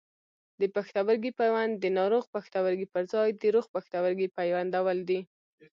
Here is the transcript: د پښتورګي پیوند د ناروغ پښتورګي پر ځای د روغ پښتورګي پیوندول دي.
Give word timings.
د 0.61 0.61
پښتورګي 0.75 1.31
پیوند 1.39 1.73
د 1.77 1.85
ناروغ 1.97 2.23
پښتورګي 2.35 2.87
پر 2.93 3.03
ځای 3.13 3.29
د 3.41 3.43
روغ 3.55 3.65
پښتورګي 3.75 4.27
پیوندول 4.37 4.97
دي. 5.09 5.19